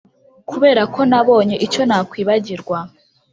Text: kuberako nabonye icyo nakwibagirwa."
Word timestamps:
kuberako 0.49 0.99
nabonye 1.09 1.55
icyo 1.65 1.81
nakwibagirwa." 1.89 2.77